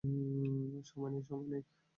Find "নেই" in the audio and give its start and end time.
1.13-1.23, 1.51-1.63